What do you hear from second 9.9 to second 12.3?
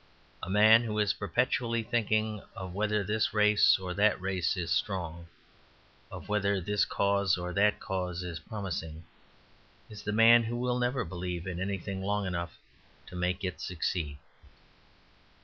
is the man who will never believe in anything long